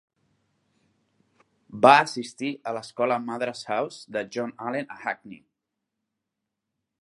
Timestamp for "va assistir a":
1.85-2.73